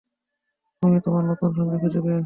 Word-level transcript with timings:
তুমি 0.83 0.97
তোমার 1.05 1.23
নতুন 1.25 1.49
সঙ্গী 1.57 1.77
খুঁজে 1.81 1.99
পেয়েছ! 1.99 2.19